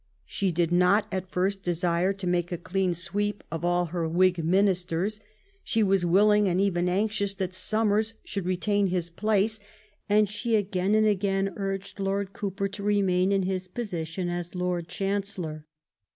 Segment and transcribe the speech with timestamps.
[0.25, 4.43] She did not at first desire to make a clean sweep of all her Whig
[4.43, 5.19] ministers.
[5.63, 9.59] She was willing and even anxious that Somers should retain his place,
[10.09, 14.55] and she again and again urged Lord Cowper to re main in his position as
[14.55, 15.67] Lord Chancellor.